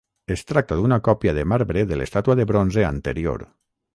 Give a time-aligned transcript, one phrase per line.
[0.35, 3.45] Es tracta d'una còpia de marbre de l'estàtua de bronze anterior.